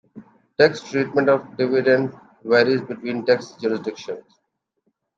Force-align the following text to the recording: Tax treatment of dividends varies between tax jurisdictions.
Tax 0.57 0.81
treatment 0.89 1.29
of 1.29 1.55
dividends 1.57 2.15
varies 2.43 2.81
between 2.81 3.23
tax 3.23 3.51
jurisdictions. 3.61 4.23